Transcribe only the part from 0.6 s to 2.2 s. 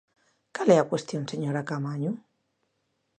é a cuestión, señora Caamaño?